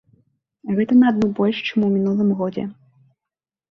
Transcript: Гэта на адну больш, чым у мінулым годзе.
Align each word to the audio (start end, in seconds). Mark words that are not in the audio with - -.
Гэта 0.79 0.97
на 1.03 1.13
адну 1.15 1.31
больш, 1.41 1.57
чым 1.69 1.79
у 1.91 1.93
мінулым 1.95 2.29
годзе. 2.43 2.63